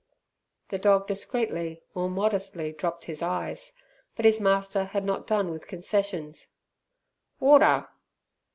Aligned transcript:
The 0.69 0.79
dog 0.79 1.05
discreetly 1.05 1.83
or 1.93 2.09
modestly 2.09 2.71
dropped 2.71 3.05
his 3.05 3.21
eyes, 3.21 3.77
but 4.15 4.25
his 4.25 4.41
master 4.41 4.85
had 4.85 5.05
not 5.05 5.27
done 5.27 5.51
with 5.51 5.67
concessions. 5.67 6.47
"Warder!" 7.39 7.87